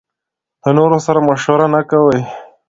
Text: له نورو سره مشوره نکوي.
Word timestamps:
له 0.63 0.69
نورو 0.77 0.97
سره 1.05 1.19
مشوره 1.27 1.65
نکوي. 1.75 2.21